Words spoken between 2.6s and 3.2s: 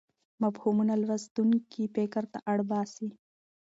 باسي.